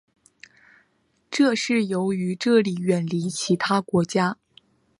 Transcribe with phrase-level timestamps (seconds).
[1.29, 4.39] 这是由于这里远离其他国家。